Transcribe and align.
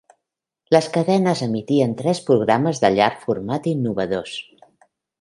Les 0.75 0.87
cadenes 0.95 1.43
emetien 1.47 1.95
tres 2.01 2.23
programes 2.31 2.83
de 2.87 2.93
llarg 2.97 3.23
format 3.29 3.73
innovadors. 3.77 4.39